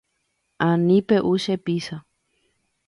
Ani 0.67 0.97
pe’u 1.07 1.33
che 1.43 1.55
pizza. 1.65 1.97